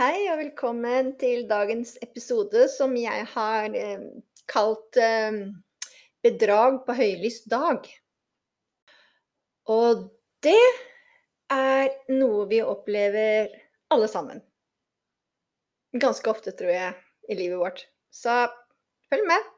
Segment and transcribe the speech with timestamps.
[0.00, 4.06] Hei og velkommen til dagens episode som jeg har eh,
[4.48, 5.34] kalt eh,
[6.24, 7.90] 'Bedrag på høylys dag'.
[9.68, 10.06] Og
[10.40, 10.62] det
[11.52, 13.52] er noe vi opplever
[13.92, 14.40] alle sammen.
[15.92, 16.96] Ganske ofte, tror jeg,
[17.28, 17.84] i livet vårt.
[18.08, 18.46] Så
[19.12, 19.52] følg med.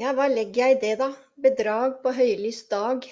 [0.00, 1.10] Ja, hva legger jeg i det, da?
[1.44, 3.04] Bedrag på høylys dag.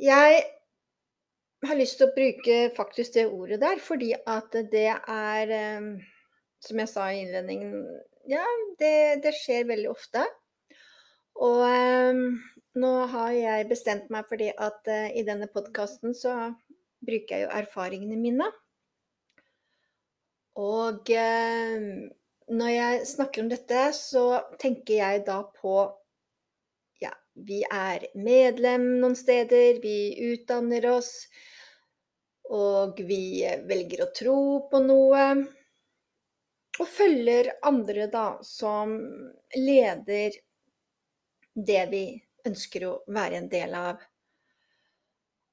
[0.00, 0.38] Jeg
[1.68, 5.90] har lyst til å bruke faktisk det ordet der, fordi at det er eh,
[6.64, 7.74] Som jeg sa i innledningen,
[8.32, 8.46] ja,
[8.80, 10.24] det, det skjer veldig ofte.
[11.36, 12.24] Og eh,
[12.80, 16.32] nå har jeg bestemt meg fordi at eh, i denne podkasten så
[17.04, 18.48] bruker jeg jo erfaringene mine.
[20.58, 21.12] Og
[22.48, 24.24] når jeg snakker om dette, så
[24.60, 25.76] tenker jeg da på
[27.02, 31.12] Ja, vi er medlem noen steder, vi utdanner oss,
[32.48, 35.24] og vi velger å tro på noe.
[36.78, 38.94] Og følger andre, da, som
[39.56, 40.36] leder
[41.58, 42.04] det vi
[42.46, 44.04] ønsker å være en del av.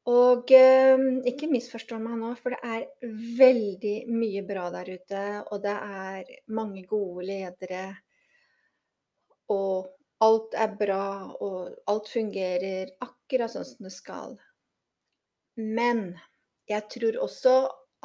[0.06, 5.22] Og eh, ikke misforstå meg nå, for det er veldig mye bra der ute.
[5.50, 7.86] Og det er mange gode ledere.
[9.54, 9.90] Og
[10.26, 11.08] alt er bra,
[11.42, 14.38] og alt fungerer akkurat sånn som det skal.
[15.58, 16.12] Men
[16.70, 17.56] jeg tror også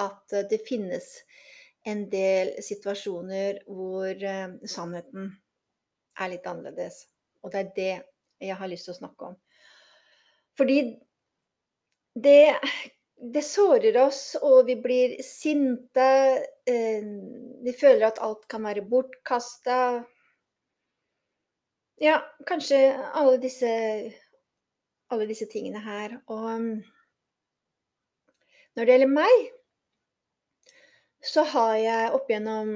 [0.01, 1.13] at det finnes
[1.89, 5.31] en del situasjoner hvor eh, sannheten
[6.21, 7.05] er litt annerledes.
[7.45, 7.93] Og det er det
[8.49, 9.39] jeg har lyst til å snakke om.
[10.57, 10.81] Fordi
[12.15, 12.59] det,
[13.35, 16.09] det sårer oss, og vi blir sinte.
[16.67, 17.05] Eh,
[17.65, 20.05] vi føler at alt kan være bortkasta.
[22.01, 22.17] Ja,
[22.49, 22.81] kanskje
[23.13, 23.71] alle disse,
[25.13, 26.17] alle disse tingene her.
[26.33, 26.75] Og mm,
[28.77, 29.51] når det gjelder meg,
[31.21, 32.71] så har jeg opp gjennom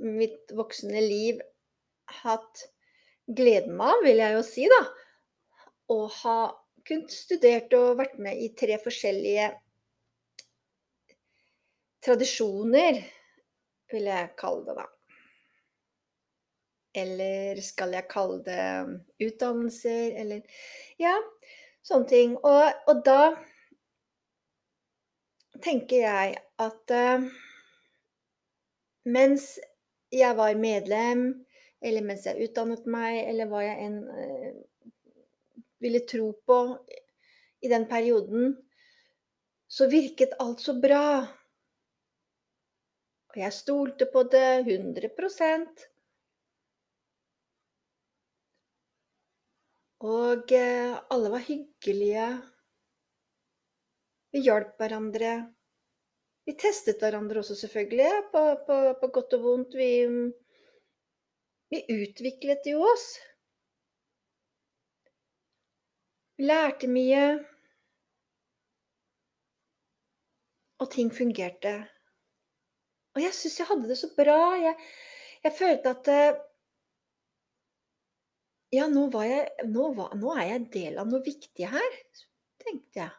[0.00, 1.40] mitt voksne liv
[2.20, 2.66] hatt
[3.30, 4.80] gleden av, vil jeg jo si, da,
[5.90, 6.38] å ha
[6.86, 9.50] kunnet studert og vært med i tre forskjellige
[12.04, 13.02] tradisjoner,
[13.92, 14.86] vil jeg kalle det, da.
[17.00, 20.40] Eller skal jeg kalle det utdannelser, eller
[21.00, 21.14] Ja,
[21.86, 22.34] sånne ting.
[22.36, 23.20] Og, og da
[25.62, 27.28] tenker jeg at uh,
[29.04, 29.52] mens
[30.12, 31.44] jeg var medlem,
[31.80, 34.50] eller mens jeg utdannet meg, eller hva jeg enn uh,
[35.80, 36.58] ville tro på
[37.60, 38.56] i den perioden,
[39.68, 41.04] så virket alt så bra.
[43.30, 45.10] Og jeg stolte på det 100
[50.00, 52.26] Og eh, alle var hyggelige.
[54.32, 55.32] Vi hjalp hverandre.
[56.48, 59.76] Vi testet hverandre også, selvfølgelig, på, på, på godt og vondt.
[59.76, 59.90] Vi,
[61.70, 63.12] vi utviklet jo oss.
[66.40, 67.24] Lærte mye.
[70.80, 71.74] Og ting fungerte.
[73.14, 74.38] Og jeg syns jeg hadde det så bra.
[74.62, 74.78] Jeg,
[75.44, 76.46] jeg følte at eh,
[78.72, 81.94] Ja, nå, jeg, nå, var, nå, er jeg del av noe viktig her,
[82.62, 83.14] tenkte jeg.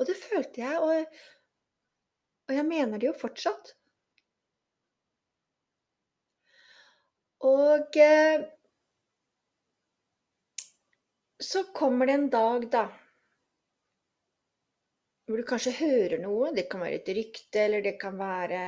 [0.00, 1.18] Og det følte jeg, og,
[2.48, 3.74] og jeg mener det jo fortsatt.
[7.44, 8.46] Og eh,
[11.42, 12.84] så kommer det en dag, da,
[15.26, 16.52] hvor du kanskje hører noe.
[16.54, 18.60] Det kan være et rykte, eller det kan være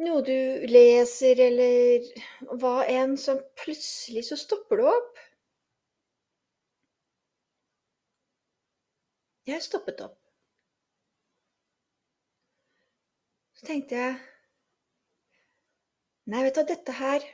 [0.00, 2.06] noe du leser, eller
[2.62, 5.20] hva enn, som plutselig så stopper du opp.
[9.50, 10.16] Jeg stoppet opp.
[13.58, 14.18] Så tenkte jeg
[16.30, 17.24] Nei, vet du, dette her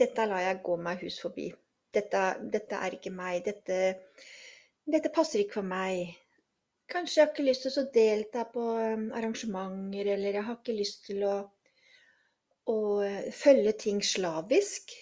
[0.00, 1.50] dette lar jeg gå meg hus forbi.
[1.94, 2.22] Dette,
[2.54, 3.42] dette er ikke meg.
[3.46, 3.78] Dette,
[4.86, 6.16] dette, passer ikke for meg.
[6.90, 10.78] Kanskje jeg har ikke lyst til å delta på um, arrangementer, eller jeg har ikke
[10.78, 11.36] lyst til å,
[12.70, 14.94] å uh, følge ting slavisk.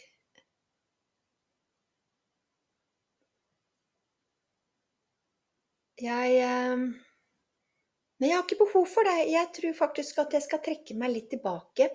[5.98, 6.88] Jeg um,
[8.18, 9.30] Men jeg har ikke behov for det.
[9.32, 11.88] Jeg tror faktisk at jeg skal trekke meg litt tilbake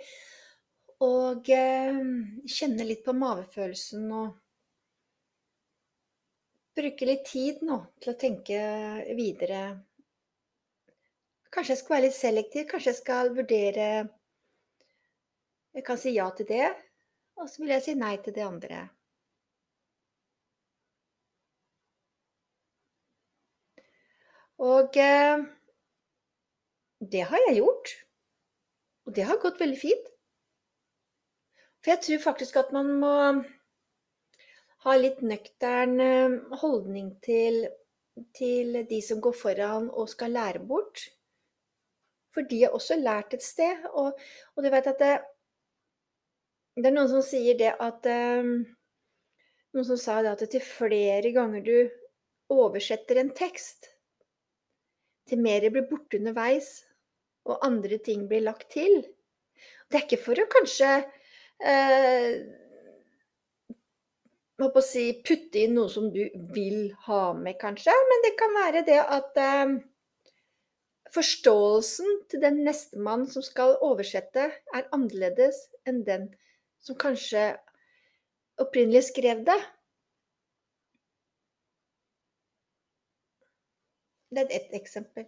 [1.04, 2.00] og eh,
[2.48, 4.38] kjenne litt på mavefølelsen og
[6.78, 8.60] bruke litt tid nå til å tenke
[9.18, 9.64] videre.
[11.54, 12.66] Kanskje jeg skal være litt selektiv.
[12.72, 13.88] Kanskje jeg skal vurdere
[15.74, 16.68] Jeg kan si ja til det,
[17.42, 18.82] og så vil jeg si nei til det andre.
[24.62, 25.42] Og eh,
[27.14, 27.94] det har jeg gjort.
[29.08, 30.14] Og det har gått veldig fint.
[31.84, 33.16] For jeg tror faktisk at man må
[34.84, 37.66] ha litt nøktern eh, holdning til,
[38.36, 41.04] til de som går foran og skal lære bort.
[42.34, 43.84] For de har også lært et sted.
[43.92, 44.16] Og,
[44.56, 45.18] og du vet at det,
[46.80, 48.08] det, er noen som sier det at
[48.44, 48.56] um,
[49.74, 51.78] Noen som sa det at til flere ganger du
[52.54, 53.88] oversetter en tekst,
[55.26, 56.68] til mer blir borte underveis,
[57.50, 59.00] og andre ting blir lagt til.
[59.90, 60.92] Det er ikke for å kanskje
[61.63, 62.44] eh,
[64.63, 66.21] å si, putte inn noe som du
[66.56, 69.75] vil ha med, kanskje, men det kan være det at eh,
[71.13, 76.30] forståelsen til den nestemann som skal oversette, er annerledes enn den
[76.83, 77.51] som kanskje
[78.62, 79.60] opprinnelig skrev det.
[84.33, 85.27] Det er ett eksempel.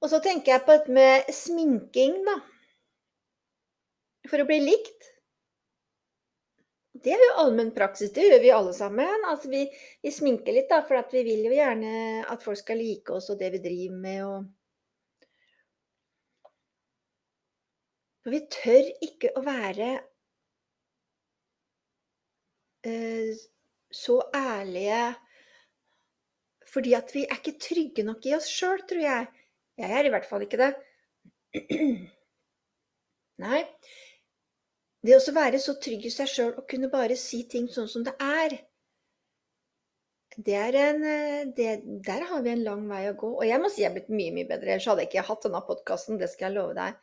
[0.00, 2.36] Og så tenker jeg på dette med sminking, da.
[4.28, 5.10] For å bli likt.
[7.00, 9.26] Det er jo allmenn praksis, det gjør vi alle sammen.
[9.28, 9.62] Altså vi,
[10.04, 11.92] vi sminker litt, da, for vi vil jo gjerne
[12.28, 14.24] at folk skal like oss og det vi driver med.
[14.26, 14.40] Og...
[18.20, 19.90] For vi tør ikke å være
[22.84, 23.30] uh,
[24.02, 25.02] så ærlige
[26.70, 29.24] fordi at vi er ikke trygge nok i oss sjøl, tror jeg.
[29.80, 30.70] Jeg er i hvert fall ikke det.
[33.44, 33.60] Nei.
[35.00, 38.04] Det å være så trygg i seg sjøl og kunne bare si ting sånn som
[38.04, 38.58] det er,
[40.36, 41.06] det er en,
[41.56, 41.70] det,
[42.06, 43.30] der har vi en lang vei å gå.
[43.38, 44.74] Og jeg må si jeg er blitt mye, mye bedre.
[44.74, 47.00] Ellers hadde jeg ikke hatt denne podkasten, det skal jeg love deg.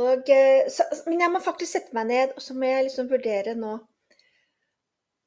[0.00, 3.08] Og, eh, så, men jeg må faktisk sette meg ned, og så må jeg liksom
[3.10, 3.72] vurdere nå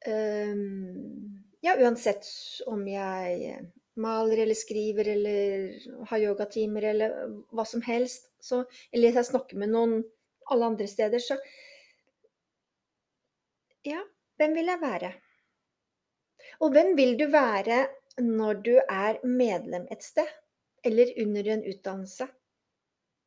[0.08, 1.33] um,
[1.63, 2.27] ja, uansett
[2.68, 3.60] om jeg
[4.04, 7.13] maler eller skriver eller har yogatimer eller
[7.54, 10.01] hva som helst, så, eller jeg snakker med noen
[10.51, 11.39] alle andre steder, så
[13.83, 14.00] Ja,
[14.39, 15.10] hvem vil jeg være?
[16.63, 17.81] Og hvem vil du være
[18.24, 20.30] når du er medlem et sted,
[20.88, 22.27] eller under en utdannelse?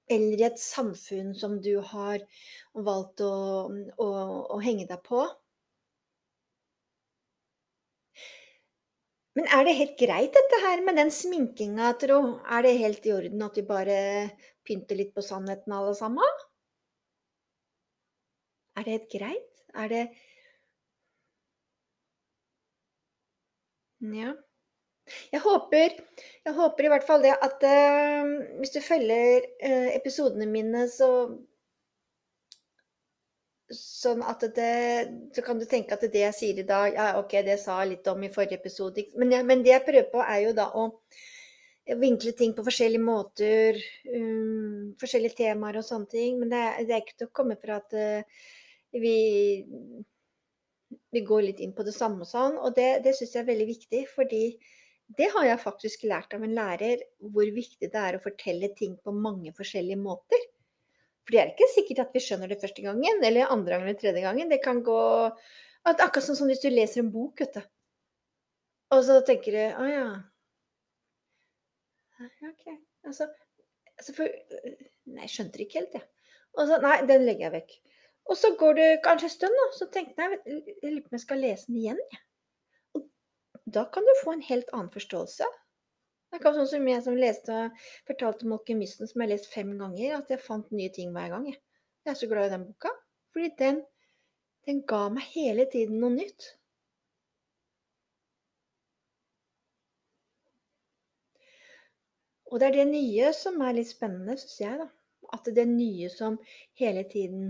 [0.08, 2.24] Eller i et samfunn som du har
[2.72, 3.34] valgt å,
[4.00, 4.08] å,
[4.56, 5.26] å henge deg på?
[9.36, 12.20] Men er det helt greit dette her med den sminkinga, tro?
[12.48, 13.98] Er det helt i orden at vi bare
[14.66, 16.44] pynter litt på sannheten alle sammen?
[18.76, 19.52] Er det helt greit?
[19.76, 20.06] Er det
[24.06, 24.32] Ja.
[25.32, 25.92] Jeg håper,
[26.44, 31.08] jeg håper i hvert fall det at uh, hvis du følger uh, episodene mine, så
[33.74, 34.74] Sånn at det
[35.34, 37.96] Så kan du tenke at det jeg sier i dag, ja, OK, det sa jeg
[37.96, 39.08] litt om i forrige episode.
[39.18, 40.90] Men, men det jeg prøver på, er jo da å
[42.00, 43.80] vinkle ting på forskjellige måter.
[44.10, 46.38] Um, forskjellige temaer og sånne ting.
[46.41, 48.46] Men det er, det er ikke til å komme fra at uh,
[48.94, 49.19] vi,
[51.14, 52.58] vi går litt inn på det samme og sånn.
[52.62, 54.44] Og det, det syns jeg er veldig viktig, fordi
[55.19, 58.96] det har jeg faktisk lært av en lærer, hvor viktig det er å fortelle ting
[59.02, 60.43] på mange forskjellige måter.
[61.26, 63.98] For det er ikke sikkert at vi skjønner det første gangen, eller andre gangen eller
[63.98, 64.50] tredje gangen.
[64.52, 65.00] Det kan gå
[65.86, 67.66] Akkurat sånn som hvis du leser en bok, vet du.
[68.94, 70.06] Og så tenker du Å ja.
[72.48, 72.64] OK.
[73.06, 73.28] Altså,
[73.94, 74.38] altså for,
[75.14, 76.02] Nei, skjønte det ikke helt, jeg.
[76.02, 76.32] Ja.
[76.56, 77.76] Og så Nei, den legger jeg vekk.
[78.26, 79.66] Og så går det kanskje en stund, da.
[79.78, 82.22] Så tenker jeg jeg lurer på om jeg skal lese den igjen, jeg.
[82.22, 83.04] Ja.
[83.76, 85.46] Da kan du få en helt annen forståelse
[86.36, 87.58] det er ikke sånn som jeg som leste
[88.05, 91.31] fortalte om alkymisten som jeg har lest fem ganger, at jeg fant nye ting hver
[91.32, 91.46] gang.
[91.48, 91.62] Jeg,
[92.12, 92.90] er så glad i den boka.
[93.32, 93.78] Fordi den,
[94.69, 96.50] den ga meg hele tiden noe nytt.
[102.52, 104.84] Og det er det nye som er litt spennende, syns jeg.
[104.84, 104.90] da.
[105.32, 106.36] At det er nye som
[106.76, 107.48] hele tiden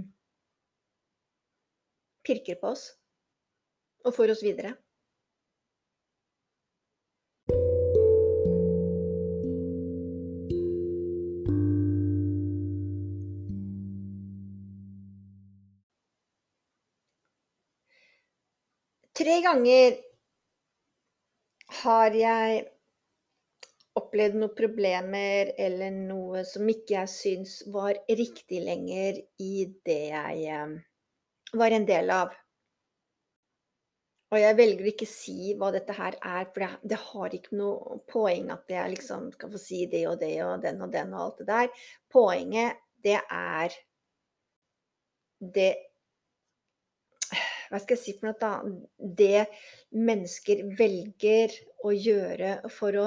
[2.23, 2.93] pirker på oss
[4.07, 4.77] og får oss videre.
[19.17, 19.95] Tre ganger
[21.83, 22.65] har jeg
[23.97, 29.55] opplevd noen problemer eller noe som ikke jeg syns var riktig lenger i
[29.89, 30.75] det jeg eh,
[31.57, 32.35] var en del av.
[34.35, 37.57] Og jeg velger ikke å si hva dette her er, for det det har ikke
[37.57, 41.15] noe poeng at jeg liksom skal få si det og det og den og den
[41.15, 41.85] og alt det der.
[42.13, 43.81] Poenget, det er
[45.57, 45.73] det
[47.71, 48.53] Hva skal jeg si for noe, da?
[49.21, 49.47] Det
[49.97, 51.55] mennesker velger
[51.87, 53.07] å gjøre for å,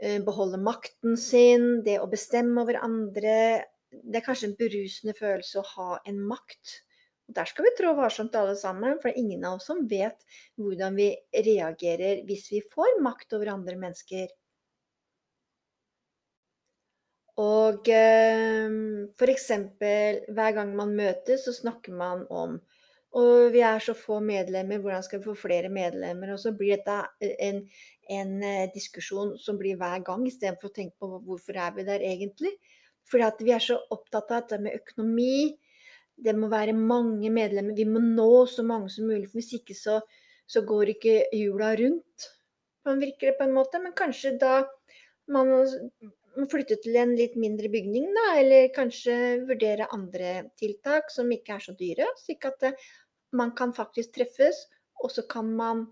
[0.00, 3.64] eh, beholde makten sin, det å bestemme over andre.
[3.92, 6.82] Det er kanskje en berusende følelse å ha en makt.
[7.28, 9.86] Og der skal vi trå varsomt alle sammen, for det er ingen av oss som
[9.88, 10.24] vet
[10.60, 14.28] hvordan vi reagerer hvis vi får makt over andre mennesker.
[17.40, 18.68] Og eh,
[19.32, 22.58] eksempel hver gang man møtes, så snakker man om
[23.18, 26.32] og vi er så få medlemmer, hvordan skal vi få flere medlemmer?
[26.32, 27.58] Og så blir dette en,
[28.08, 32.04] en eh, diskusjon som blir hver gang, istedenfor å tenke på hvorfor er vi der
[32.08, 32.54] egentlig?
[33.10, 35.52] Fordi at vi er så opptatt av dette med økonomi.
[36.22, 37.76] Det må være mange medlemmer.
[37.76, 39.26] Vi må nå så mange som mulig.
[39.28, 39.98] For hvis ikke så,
[40.48, 42.28] så går ikke hjula rundt.
[42.88, 43.82] Man virker det på en måte.
[43.82, 44.62] Men kanskje da
[45.32, 45.52] man
[46.48, 48.26] flytte til en litt mindre bygning, da.
[48.40, 49.16] Eller kanskje
[49.48, 52.08] vurdere andre tiltak som ikke er så dyre.
[52.22, 52.70] Slik at
[53.32, 54.66] man kan faktisk treffes,
[55.02, 55.86] og så kan man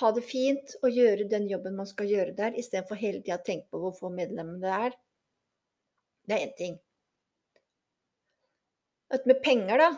[0.00, 3.46] ha det fint og gjøre den jobben man skal gjøre der, istedenfor hele tida å
[3.46, 4.98] tenke på hvor få medlemmer det er.
[6.24, 6.76] Det er én ting.
[9.14, 9.90] At med penger, da.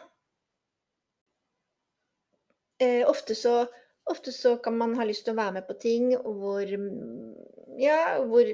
[2.83, 3.63] Eh, ofte, så,
[4.05, 6.73] ofte, så, kan man ha lyst til å være med på ting hvor,
[7.81, 8.51] ja, hvor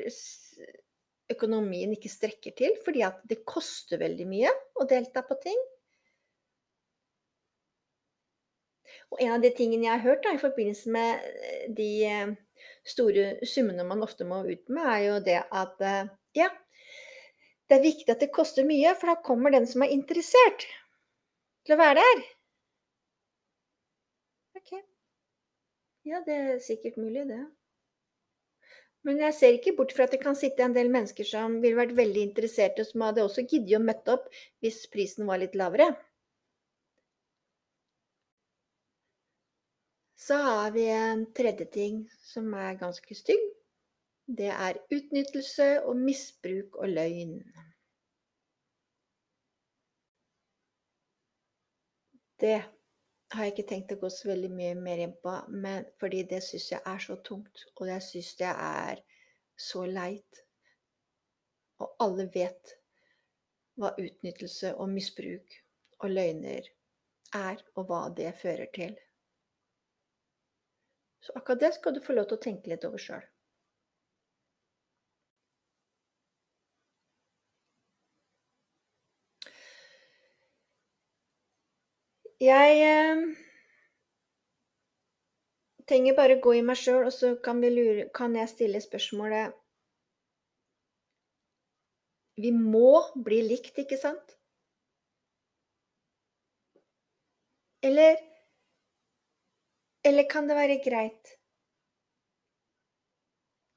[1.33, 5.59] økonomien ikke strekker til, fordi at det koster veldig mye å delta på ting.
[9.13, 12.35] Og en av de tingene jeg har hørt da, i forbindelse med eh, de eh,
[12.89, 16.49] store summene man ofte må ut med, er jo det at eh, ja,
[17.69, 20.65] det er viktig at det koster mye, for da kommer den som er interessert
[21.67, 22.23] til å være der.
[24.59, 24.73] Ok.
[26.09, 27.43] Ja, det er sikkert mulig, det.
[29.07, 31.79] Men jeg ser ikke bort fra at det kan sitte en del mennesker som ville
[31.79, 34.29] vært veldig interesserte, som hadde også giddet å møtt opp
[34.63, 35.91] hvis prisen var litt lavere.
[40.27, 43.43] Så har vi en tredje ting som er ganske stygg.
[44.39, 47.33] Det er utnyttelse og misbruk og løgn.
[52.39, 52.55] Det
[53.33, 56.43] har jeg ikke tenkt å gå så veldig mye mer inn på, men fordi det
[56.47, 59.05] syns jeg er så tungt, og jeg syns det er
[59.59, 60.43] så leit.
[61.83, 62.77] Og alle vet
[63.75, 65.63] hva utnyttelse og misbruk
[65.99, 66.69] og løgner
[67.35, 68.95] er, og hva det fører til.
[71.23, 73.23] Så akkurat det skal du få lov til å tenke litt over sjøl.
[82.43, 83.21] Jeg eh,
[85.87, 89.55] trenger bare gå i meg sjøl, og så kan, lure, kan jeg stille spørsmålet
[92.43, 94.35] Vi må bli likt, ikke sant?
[97.87, 98.19] Eller
[100.03, 101.37] eller kan det være greit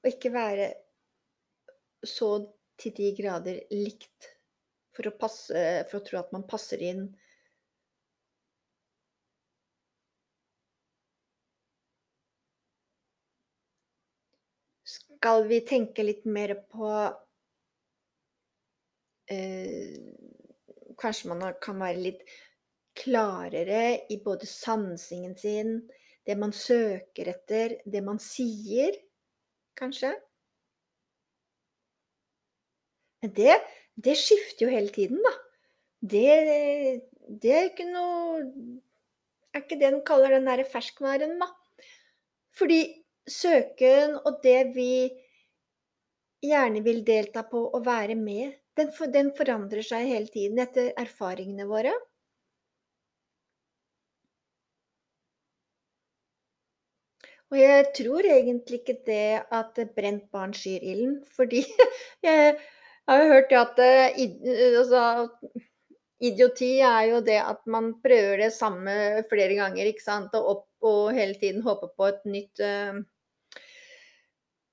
[0.06, 0.70] å ikke være
[2.06, 2.30] så
[2.82, 4.32] til de grader likt
[4.96, 7.08] for å, passe, for å tro at man passer inn?
[14.86, 16.90] Skal vi tenke litt mer på
[19.34, 19.96] eh,
[21.02, 22.22] Kanskje man kan være litt
[22.96, 25.74] klarere i både sansingen sin,
[26.26, 28.96] det man søker etter, det man sier,
[29.78, 30.14] kanskje.
[33.22, 33.58] Men det,
[33.96, 35.34] det skifter jo hele tiden, da.
[36.06, 36.32] Det,
[37.42, 38.44] det er ikke noe
[39.56, 41.48] Er ikke det den kaller den derre ferskvaren, da.
[42.56, 42.82] Fordi
[43.26, 45.08] søken og det vi
[46.46, 51.66] gjerne vil delta på og være med, den, den forandrer seg hele tiden etter erfaringene
[51.70, 51.94] våre.
[57.54, 61.62] Og jeg tror egentlig ikke det at brent barn skyr ilden, fordi
[62.26, 62.56] jeg
[63.08, 64.24] har jo hørt at eh,
[64.80, 65.04] altså,
[66.20, 68.96] idioti er jo det at man prøver det samme
[69.30, 72.98] flere ganger, ikke sant, og opp og hele tiden håper på et nytt uh,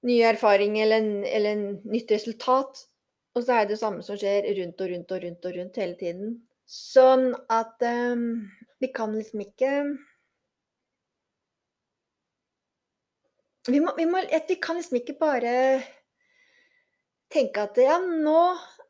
[0.05, 2.83] ny erfaring eller, eller nytt resultat.
[3.33, 5.79] Og så er det det samme som skjer rundt og rundt og rundt og rundt
[5.81, 6.35] hele tiden.
[6.69, 8.45] Sånn at um,
[8.83, 9.73] vi kan liksom ikke
[13.69, 15.55] vi, må, vi, må, vi kan liksom ikke bare
[17.33, 18.41] tenke at ja, nå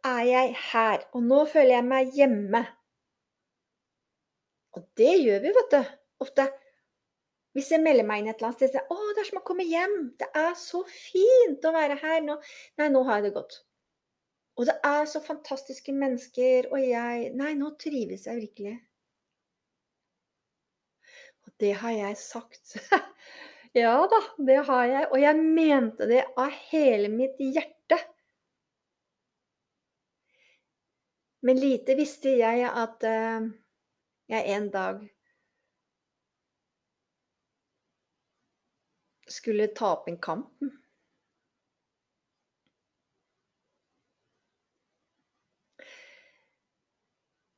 [0.02, 2.62] er jeg her, og nå føler jeg meg hjemme.
[4.72, 5.90] Og det gjør vi, vet du,
[6.24, 6.48] ofte.
[7.52, 9.44] Hvis jeg melder meg inn et eller annet sted, så 'Å, det er som å
[9.44, 9.96] komme hjem.
[10.18, 12.38] Det er så fint å være her nå.'
[12.80, 13.58] Nei, nå har jeg det godt.
[14.56, 18.74] Og det er så fantastiske mennesker, og jeg Nei, nå trives jeg virkelig.
[21.44, 22.78] Og det har jeg sagt.
[23.72, 27.96] Ja da, det har jeg, og jeg mente det av hele mitt hjerte.
[31.42, 33.48] Men lite visste jeg at eh,
[34.30, 35.00] jeg en dag
[39.32, 40.52] skulle ta opp en kamp.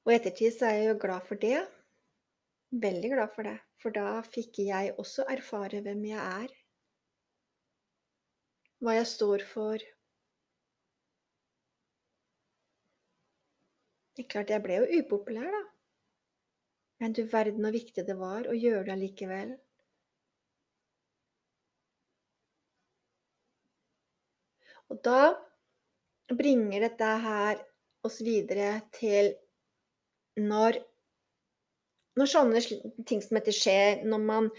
[0.05, 1.59] Og i ettertid så er jeg jo glad for det.
[2.87, 6.53] Veldig glad for det, for da fikk jeg også erfare hvem jeg er.
[8.81, 9.83] Hva jeg står for.
[14.17, 15.61] Det er klart, jeg ble jo upopulær, da.
[17.03, 19.53] Men du verden hvor viktig det var å gjøre det allikevel.
[24.89, 25.21] Og da
[26.33, 27.61] bringer dette her
[28.09, 29.35] oss videre til
[30.41, 30.81] når
[32.19, 32.61] når sånne
[33.09, 34.51] ting som dette skjer, når man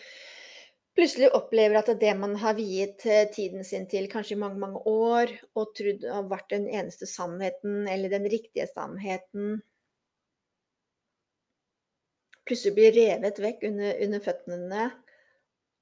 [0.95, 4.81] plutselig opplever at det man har viet eh, tiden sin til kanskje i mange, mange
[4.89, 9.59] år, og trodd har vært den eneste sannheten, eller den riktige sannheten,
[12.45, 14.89] plutselig blir revet vekk under, under føttene,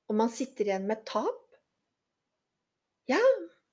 [0.10, 1.40] og man sitter igjen med tap.
[3.10, 3.20] Ja,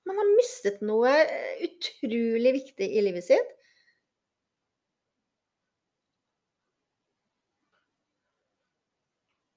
[0.09, 3.57] man har mistet noe eh, utrolig viktig i livet sitt.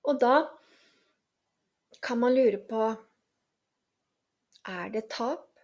[0.04, 0.36] Og da
[2.04, 2.84] kan man lure på
[4.68, 5.60] Er det tap,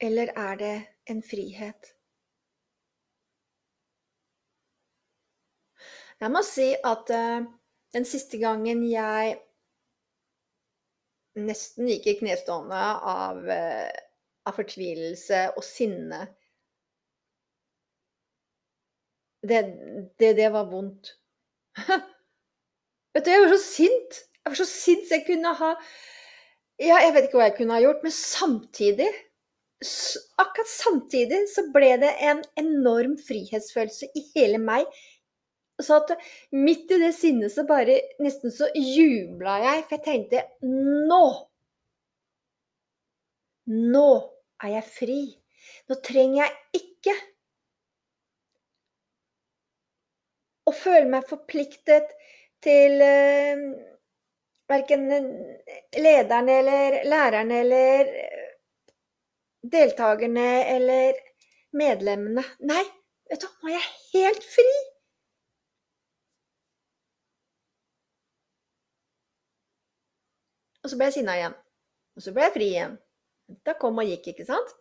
[0.00, 0.76] eller er det
[1.10, 1.88] en frihet?
[6.20, 7.42] Jeg må si at uh,
[7.94, 9.34] den siste gangen jeg
[11.42, 12.84] nesten gikk i knestående
[13.16, 13.90] av, uh,
[14.46, 16.22] av fortvilelse og sinne
[19.42, 19.62] det,
[20.18, 21.16] det, det var vondt.
[23.12, 24.22] Vet du, jeg var så sint.
[24.42, 25.74] Jeg var så sint jeg kunne ha
[26.80, 29.10] Ja, jeg vet ikke hva jeg kunne ha gjort, men samtidig
[30.38, 34.86] Akkurat samtidig så ble det en enorm frihetsfølelse i hele meg.
[35.82, 36.12] Så at
[36.54, 40.44] midt i det sinnet så bare Nesten så jubla jeg, for jeg tenkte
[41.10, 41.24] Nå!
[43.72, 44.08] Nå
[44.62, 45.20] er jeg fri.
[45.90, 47.16] Nå trenger jeg ikke
[50.66, 52.10] å føle meg forpliktet
[52.62, 53.64] til eh,
[54.70, 55.08] verken
[55.98, 58.12] lederne eller lærerne eller
[59.72, 61.18] deltakerne eller
[61.76, 62.44] medlemmene.
[62.68, 62.82] Nei,
[63.30, 64.72] vet du, nå er jeg helt fri!
[70.82, 71.58] Og så ble jeg sinna igjen.
[72.18, 72.96] Og så ble jeg fri igjen.
[73.66, 74.72] Da kom og gikk, ikke sant?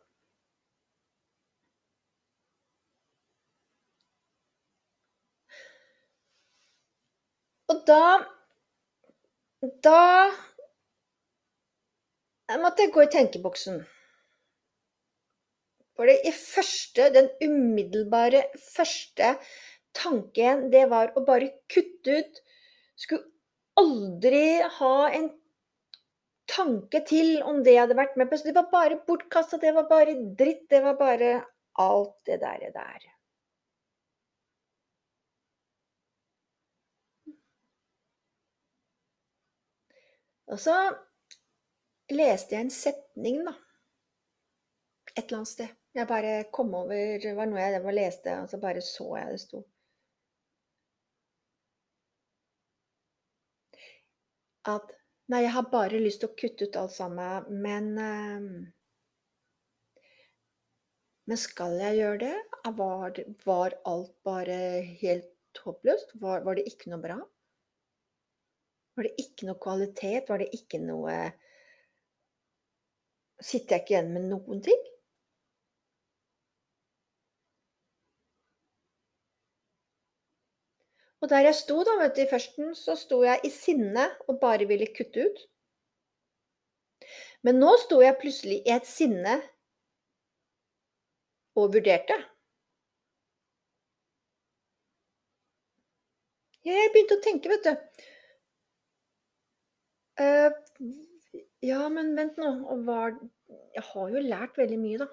[7.72, 8.04] Og da
[9.86, 9.98] Da
[12.52, 13.78] jeg måtte jeg gå i tenkeboksen.
[15.96, 19.36] For det første, den umiddelbare første
[19.96, 22.42] tanken, det var å bare kutte ut
[23.00, 23.30] Skulle
[23.80, 25.30] aldri ha en
[26.52, 28.38] tanke til om det jeg hadde vært med på.
[28.38, 31.32] Så det var bare bortkasta, det var bare dritt, det var bare
[31.80, 32.68] alt det der.
[32.76, 33.08] der.
[40.52, 40.76] Og så
[42.12, 43.54] leste jeg en setning, da.
[45.16, 45.78] Et eller annet sted.
[45.96, 49.40] Jeg bare kom over Det var noe jeg leste, og så bare så jeg det
[49.44, 49.64] sto.
[54.72, 54.98] At
[55.32, 58.48] Nei, jeg har bare lyst til å kutte ut alt sammen, men um,
[61.30, 62.34] Men skal jeg gjøre det?
[62.78, 64.58] Var, var alt bare
[65.00, 66.18] helt håpløst?
[66.20, 67.20] Var, var det ikke noe bra?
[68.96, 70.30] Var det ikke noe kvalitet?
[70.30, 71.18] Var det ikke noe
[73.42, 74.82] Sitter jeg ikke igjen med noen ting?
[81.22, 84.40] Og der jeg sto da, vet du, i førsten, så sto jeg i sinne og
[84.42, 85.42] bare ville kutte ut.
[87.46, 89.38] Men nå sto jeg plutselig i et sinne
[91.58, 92.18] og vurderte.
[96.66, 98.10] Jeg begynte å tenke, vet du.
[100.22, 100.52] Uh,
[101.66, 102.52] ja, men vent nå.
[102.74, 103.02] Og hva
[103.76, 105.08] Jeg har jo lært veldig mye, da.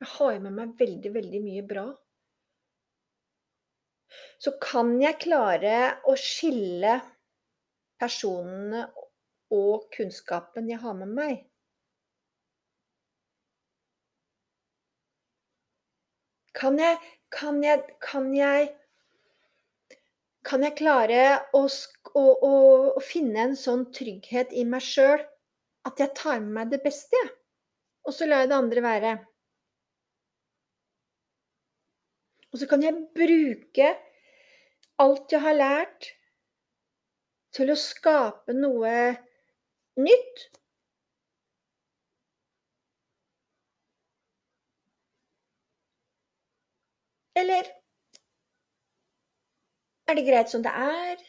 [0.00, 1.86] Jeg har jo med meg veldig, veldig mye bra.
[4.40, 5.76] Så kan jeg klare
[6.08, 6.96] å skille
[8.00, 8.86] personene
[9.54, 11.44] og kunnskapen jeg har med meg.
[16.56, 16.96] Kan jeg
[17.30, 18.72] kan jeg kan jeg
[20.46, 21.24] kan jeg klare
[21.56, 21.64] å
[22.16, 22.52] å å
[22.96, 25.20] å finne en sånn trygghet i meg sjøl
[25.88, 27.32] at jeg tar med meg det beste, jeg,
[28.06, 29.12] og så lar jeg det andre være?
[32.50, 33.90] Og så kan jeg bruke
[35.00, 36.10] alt jeg har lært
[37.56, 38.94] til å skape noe
[40.00, 40.48] nytt.
[47.40, 47.79] Eller
[50.10, 51.20] er det greit som det er?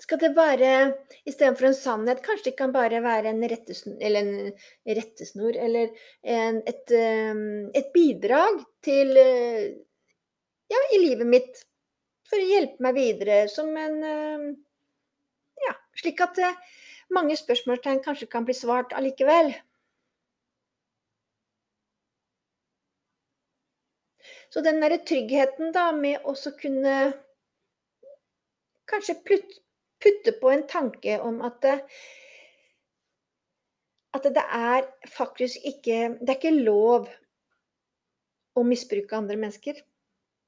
[0.00, 0.72] Skal det bare
[1.24, 6.60] istedenfor en sannhet, kanskje det kan bare være en rettesnor eller en rettesnor eller en
[6.68, 11.64] et, ehm, et bidrag til ja, i livet mitt
[12.28, 13.96] for å hjelpe meg videre som en
[15.64, 16.42] ja, slik at
[17.14, 19.54] mange spørsmålstegn kanskje kan bli svart allikevel.
[24.52, 26.96] Så den derre tryggheten da med også kunne
[28.90, 31.64] kanskje putte på en tanke om at
[34.16, 37.10] at det er faktisk ikke det er ikke lov
[38.56, 39.76] å misbruke andre mennesker.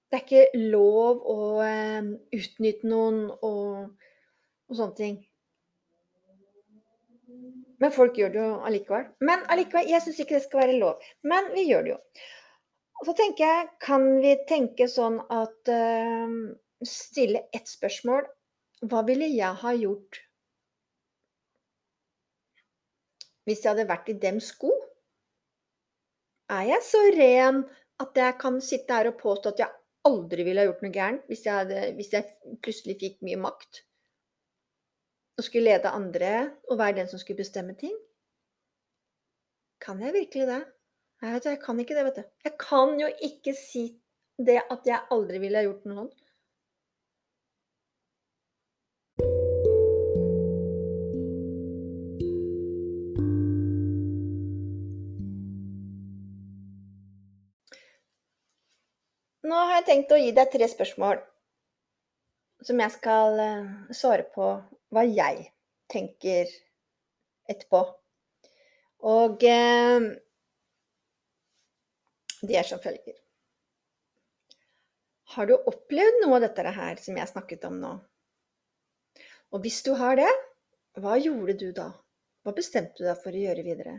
[0.08, 1.40] Det er ikke lov å
[2.32, 3.90] utnytte noen og
[4.68, 5.18] og sånne ting.
[7.78, 9.06] Men folk gjør det jo allikevel.
[9.24, 11.04] Men allikevel, jeg syns ikke det skal være lov.
[11.22, 11.98] Men vi gjør det jo.
[12.98, 15.70] Og så tenker jeg, kan vi tenke sånn at
[16.86, 18.26] Stille ett spørsmål.
[18.86, 20.24] Hva ville jeg ha gjort
[23.48, 24.70] hvis jeg hadde vært i dems sko?
[26.52, 27.62] Er jeg så ren
[28.04, 29.74] at jeg kan sitte her og påstå at jeg
[30.08, 31.46] aldri ville ha gjort noe gærent hvis
[31.96, 33.82] hvis jeg plutselig fikk mye makt?
[35.38, 36.32] Og skulle lede andre
[36.68, 37.96] og være den som skulle bestemme ting?
[39.80, 40.62] Kan jeg virkelig det?
[41.22, 42.24] Jeg, vet jeg kan ikke det, vet du.
[42.44, 43.84] Jeg kan jo ikke si
[44.38, 46.27] det at jeg aldri ville ha gjort noe sånt.
[59.78, 61.20] Har jeg tenkt å gi deg tre spørsmål
[62.66, 63.38] som jeg skal
[63.94, 64.46] svare på
[64.90, 65.44] hva jeg
[65.92, 66.50] tenker
[67.46, 67.84] etterpå.
[69.06, 70.18] Og de
[72.58, 73.14] er som følger.
[75.36, 77.94] Har du opplevd noe av dette her som jeg snakket om nå?
[79.54, 80.34] Og hvis du har det,
[80.98, 81.92] hva gjorde du da?
[82.42, 83.94] Hva bestemte du deg for å gjøre videre?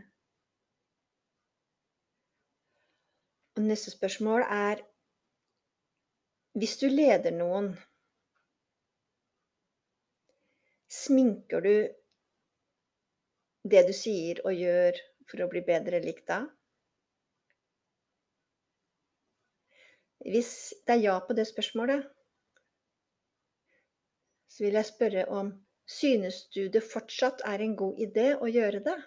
[3.56, 4.89] Og neste spørsmål er
[6.60, 7.70] Hvis du leder noen
[10.92, 11.76] Sminker du
[13.74, 14.98] det du sier og gjør
[15.30, 16.40] for å bli bedre likt da?
[20.26, 20.52] Hvis
[20.84, 22.10] det er ja på det spørsmålet
[24.50, 25.54] så vil jeg spørre om
[25.88, 28.98] synes du det fortsatt er en god idé å gjøre det?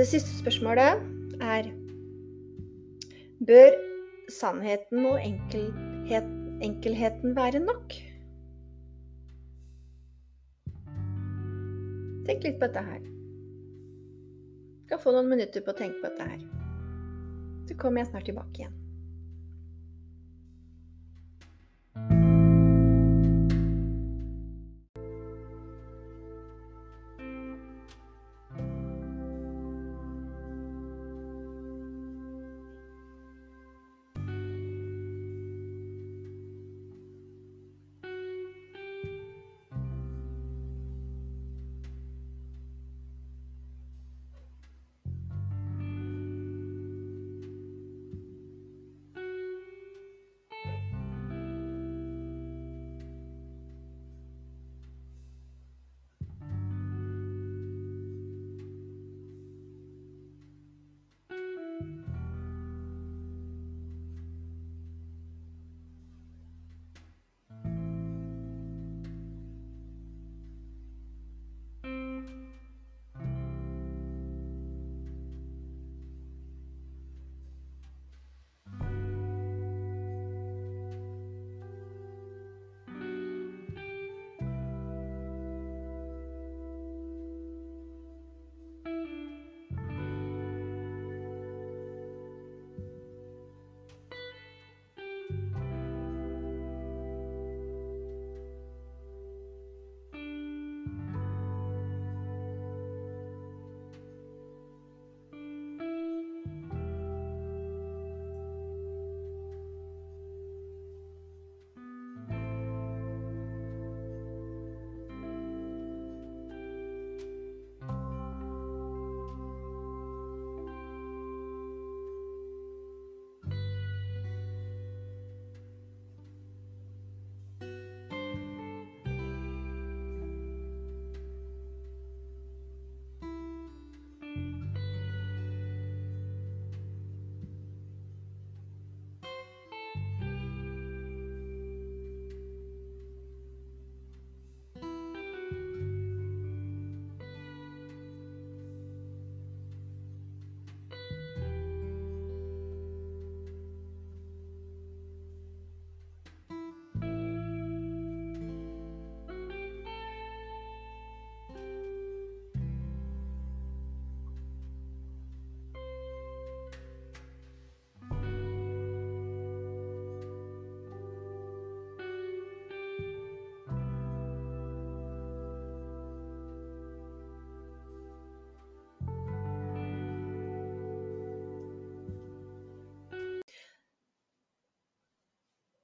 [0.00, 1.02] Det siste spørsmålet
[1.44, 1.66] er
[3.46, 3.74] Bør
[4.32, 6.30] sannheten og enkelhet
[6.64, 7.96] enkelheten være nok?
[12.28, 13.04] Tenk litt på dette her.
[13.04, 16.44] Du skal få noen minutter på å tenke på dette her.
[17.68, 18.79] Så kommer jeg snart tilbake igjen.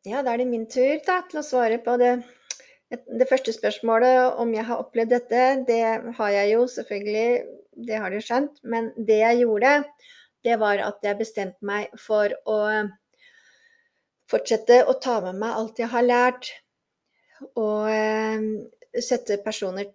[0.06, 2.12] Ja, da er det min tur da, til å svare på det,
[2.94, 5.40] det første spørsmålet om jeg har opplevd dette.
[5.66, 5.80] Det
[6.18, 7.30] har jeg jo, selvfølgelig.
[7.88, 8.60] Det har du skjønt.
[8.62, 9.72] Men det jeg gjorde,
[10.46, 12.60] det var at jeg bestemte meg for å
[14.30, 16.50] fortsette å ta med meg alt jeg har lært,
[17.58, 18.46] og eh,
[19.02, 19.90] sette personer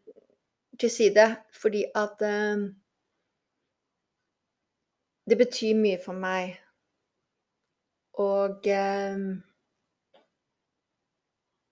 [0.80, 1.26] til side
[1.58, 2.66] fordi at eh,
[5.28, 6.58] det betyr mye for meg.
[8.20, 9.26] Og eh,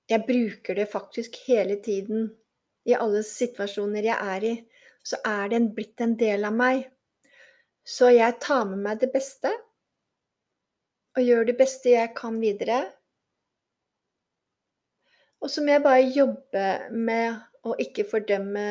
[0.10, 2.30] jeg bruker det faktisk hele tiden.
[2.86, 4.54] I alle situasjoner jeg er i,
[5.06, 6.88] så er det blitt en del av meg.
[7.86, 9.52] Så jeg tar med meg det beste
[11.18, 12.84] og gjør det beste jeg kan videre.
[15.40, 18.66] Og så må jeg bare jobbe med å ikke fordømme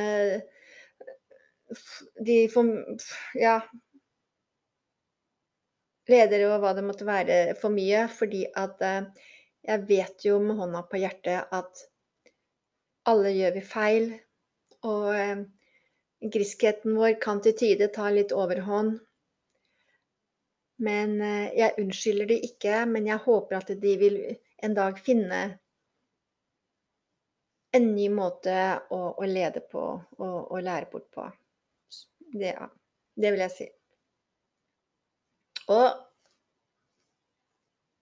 [2.25, 2.71] de for
[3.37, 3.61] Ja
[6.09, 9.09] ledere og hva det måtte være for mye, fordi at eh,
[9.67, 11.85] jeg vet jo med hånda på hjertet at
[13.09, 14.09] alle gjør vi feil,
[14.87, 15.45] og eh,
[16.35, 18.99] griskheten vår kan til tider ta litt overhånd.
[20.85, 24.21] Men eh, jeg unnskylder det ikke, men jeg håper at de vil
[24.63, 25.41] en dag finne
[27.77, 28.55] en ny måte
[28.95, 31.27] å, å lede på og, og, lære bort på.
[32.33, 32.69] Det, ja,
[33.17, 33.67] det vil jeg si.
[35.69, 36.08] Og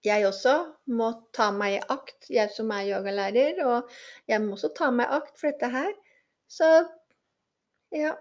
[0.07, 0.53] jeg også
[0.97, 3.91] må ta meg i akt, jeg som er yogalærer, og
[4.29, 5.91] jeg må også ta meg i akt for dette her.
[6.47, 6.69] Så
[7.93, 8.13] ja,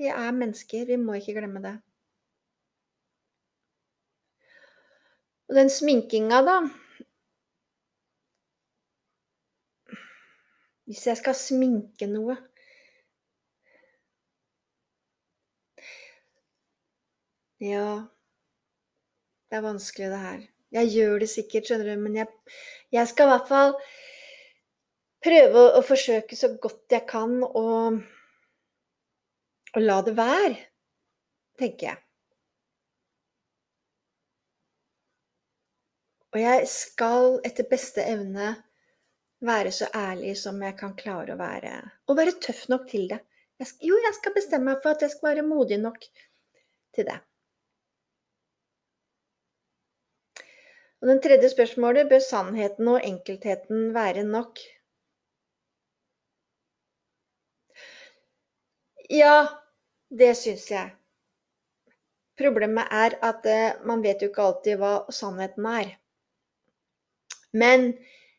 [0.00, 1.78] vi er mennesker, vi må ikke glemme det.
[5.50, 6.60] Og den sminkinga, da
[10.86, 12.36] Hvis jeg skal sminke noe
[17.60, 18.06] Ja,
[19.50, 20.49] det er vanskelig, det her.
[20.74, 22.28] Jeg gjør det sikkert, skjønner du, men jeg,
[22.94, 23.72] jeg skal i hvert fall
[25.24, 27.64] prøve å, å, forsøke så godt jeg kan å,
[29.80, 30.54] la det være,
[31.60, 32.00] tenker jeg.
[36.30, 38.52] Og jeg skal etter beste evne
[39.42, 41.72] være så ærlig som jeg kan klare å være.
[42.06, 43.18] Og være tøff nok til det.
[43.60, 45.98] Jeg jo, jeg skal bestemme meg for at jeg skal være modig nok
[46.94, 47.18] til det.
[51.00, 54.60] Og den tredje spørsmålet bør sannheten og enkeltheten være nok?
[59.10, 59.36] Ja,
[60.10, 60.92] det syns jeg.
[62.40, 65.96] Problemet er at uh, man vet jo ikke alltid hva sannheten er.
[67.52, 67.90] Men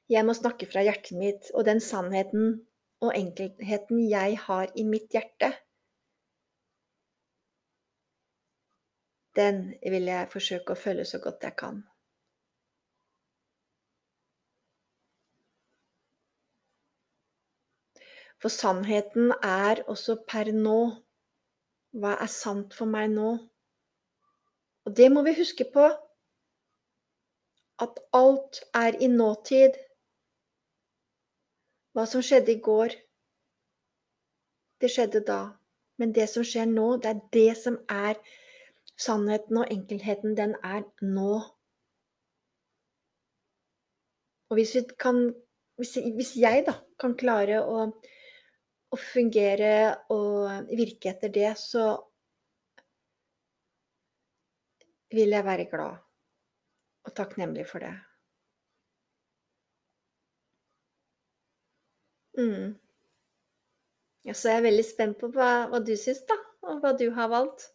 [0.09, 2.61] jeg må snakke fra hjertet mitt, og den sannheten
[3.01, 5.51] og enkeltheten jeg har i mitt hjerte,
[9.35, 11.81] den vil jeg forsøke å følge så godt jeg kan.
[18.41, 20.79] For sannheten er også per nå.
[22.01, 23.35] Hva er sant for meg nå?
[24.85, 25.85] Og det må vi huske på.
[27.85, 29.77] At alt er i nåtid.
[31.93, 32.93] Hva som skjedde i går,
[34.81, 35.41] det skjedde da.
[35.99, 38.17] Men det som skjer nå, det er det som er
[38.97, 40.37] sannheten og enkelheten.
[40.37, 41.41] Den er nå.
[44.49, 45.19] Og hvis, kan,
[45.77, 47.85] hvis, jeg da kan klare å
[48.91, 49.73] å fungere
[50.13, 51.95] og virke etter det, så
[55.11, 55.99] vil jeg være glad
[57.07, 57.93] og takknemlig for det.
[62.37, 62.79] Mm.
[64.27, 67.07] Ja, så er jeg veldig spent på hva, hva du syns, da, og hva du
[67.15, 67.71] har valgt.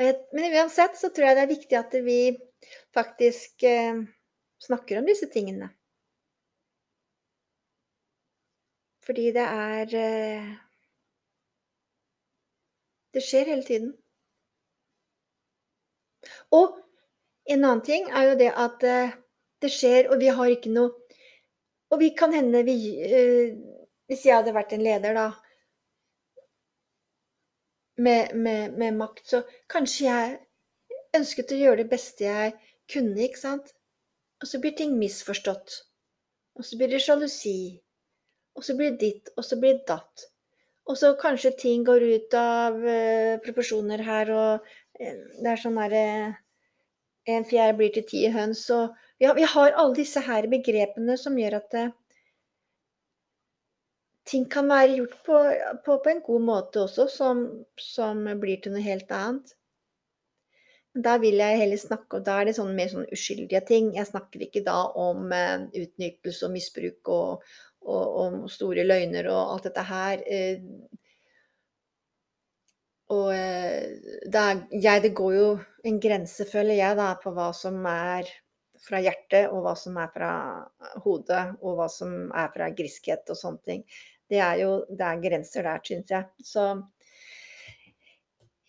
[0.00, 2.20] Jeg, men uansett så tror jeg det er viktig at vi
[2.96, 4.00] faktisk eh,
[4.64, 5.68] snakker om disse tingene.
[9.06, 10.50] Fordi det er eh,
[13.14, 13.94] Det skjer hele tiden.
[16.54, 16.76] Og
[17.50, 19.16] en annen ting er jo det at eh,
[19.62, 20.92] det skjer, og vi har ikke noe
[21.90, 23.56] Og vi kan hende vi eh,
[24.06, 25.26] Hvis jeg hadde vært en leder, da,
[28.00, 30.38] med, med, med, makt, så kanskje jeg
[31.18, 32.54] ønsket å gjøre det beste jeg
[32.90, 33.70] kunne, ikke sant?
[34.40, 35.76] Og så blir ting misforstått.
[36.58, 37.54] Og så blir det sjalusi
[38.56, 40.26] og så blir det ditt, og så blir det datt.
[40.90, 45.78] Og så kanskje ting går ut av uh, proporsjoner her, og uh, det er sånn
[45.80, 46.38] derre uh,
[47.28, 51.36] En fjær blir til ti høns, og har, vi har, alle disse her begrepene som
[51.38, 51.74] gjør at
[54.30, 55.38] ting kan være gjort på,
[55.84, 57.42] på, på, en god måte også, som,
[57.78, 59.54] som blir til noe helt annet.
[60.90, 63.92] Da vil jeg heller snakke og da er det sånn mer sånn uskyldige ting.
[63.94, 67.52] Jeg snakker ikke da om, eh, utnyttelse og misbruk og
[67.82, 70.60] og og store løgner og alt dette her, eh
[73.10, 73.96] og, eh,
[74.30, 75.46] det er jeg det går jo
[75.90, 78.28] en grense, føler jeg da, på hva som er
[78.86, 80.30] fra hjertet, og hva som er fra
[81.04, 83.82] hodet, og hva som er fra griskhet og sånne ting.
[84.30, 86.28] Det er jo det er grenser der, syns jeg.
[86.46, 86.68] Så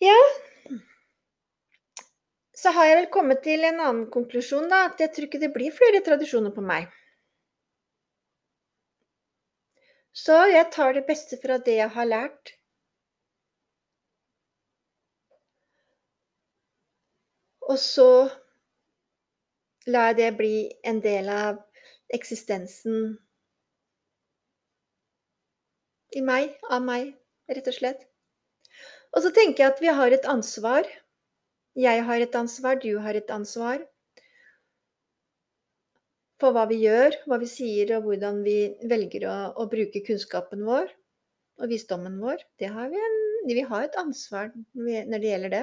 [0.02, 0.18] ja.
[2.62, 5.52] Så har jeg vel kommet til en annen konklusjon, da, at jeg tror ikke det
[5.54, 6.90] blir flere tradisjoner på meg.
[10.12, 12.52] Så jeg tar det beste fra det jeg har lært.
[17.72, 18.28] Og så
[19.88, 21.60] lar jeg det bli en del av
[22.12, 23.14] eksistensen
[26.12, 27.14] i meg, av meg,
[27.48, 28.04] rett og slett.
[29.16, 30.88] Og så tenker jeg at vi har et ansvar.
[31.78, 33.80] Jeg har et ansvar, du har et ansvar.
[36.42, 38.56] For hva vi gjør, hva vi sier, og hvordan vi
[38.90, 40.88] velger å å bruke kunnskapen vår
[41.62, 42.42] og visdommen vår.
[42.74, 45.62] Har vi en vi har et ansvar når det gjelder det.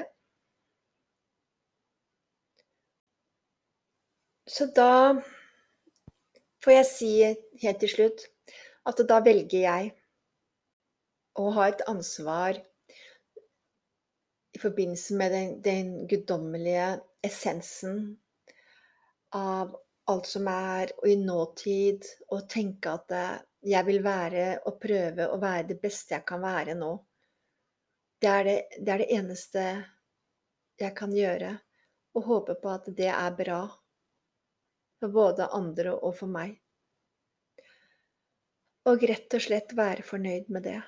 [4.48, 5.20] Så da
[6.64, 7.12] får jeg si
[7.62, 8.24] helt til slutt
[8.88, 9.92] at da velger jeg
[11.40, 12.58] å ha et ansvar
[14.56, 16.88] i forbindelse med den den guddommelige
[17.24, 18.02] essensen
[19.36, 19.76] av
[20.10, 23.14] alt som er, og i nåtid, og tenke at
[23.66, 26.92] jeg vil være og prøve å være det beste jeg kan være nå.
[28.20, 29.64] Det er det det er det eneste
[30.80, 31.52] jeg kan gjøre,
[32.16, 33.62] og håpe på at det er bra.
[35.00, 36.58] For både andre og for meg.
[38.88, 40.80] Og rett og slett være fornøyd med det.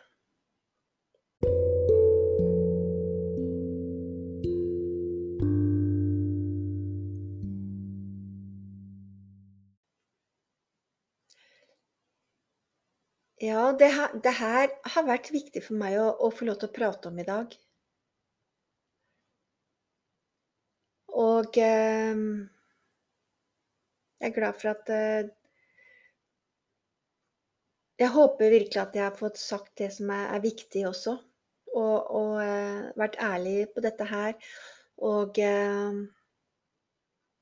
[13.43, 16.71] Ja, det her det her har vært viktig for meg å å få lov til
[16.71, 17.57] å prate om i dag.
[21.09, 22.49] Og, eh
[24.21, 25.33] jeg er glad for at eh
[28.01, 31.13] Jeg håper virkelig at jeg har fått sagt det som er er viktig også,
[31.83, 34.33] og og eh, vært ærlig på dette her.
[35.13, 36.01] Og eh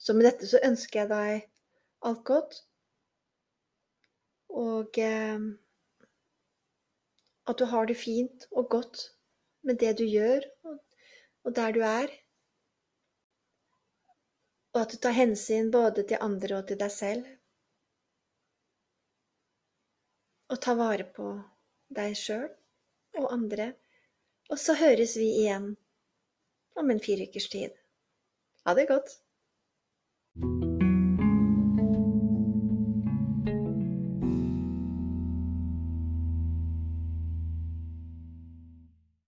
[0.02, 1.42] så med dette så ønsker jeg deg
[2.08, 2.60] alt godt.
[4.48, 5.59] Og eh
[7.48, 9.04] at du har det fint og godt
[9.66, 10.44] med det du gjør,
[11.44, 12.12] og der du er.
[14.74, 17.26] Og at du tar hensyn både til andre og til deg selv.
[20.50, 21.32] Og tar vare på
[21.94, 22.48] deg sjøl
[23.18, 23.72] og andre.
[24.50, 25.72] Og så høres vi igjen
[26.78, 27.76] om en fire ukers tid.
[28.66, 29.18] Ha det godt.